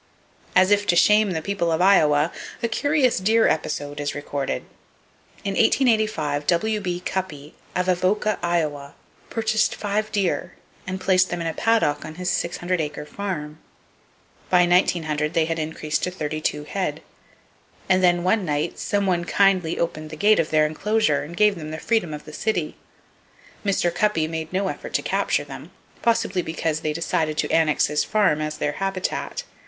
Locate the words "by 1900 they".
14.49-15.45